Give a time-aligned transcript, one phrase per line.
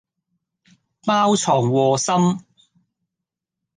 [1.05, 2.43] 包藏禍心